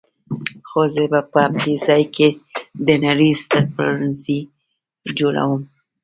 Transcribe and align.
خو 0.69 0.81
زه 0.95 1.03
به 1.11 1.19
په 1.31 1.37
همدې 1.45 1.73
ځای 1.87 2.03
کې 2.15 2.27
د 2.87 2.89
نړۍ 3.05 3.31
ستر 3.43 3.63
پلورنځی 3.73 4.39
جوړوم. 5.17 5.61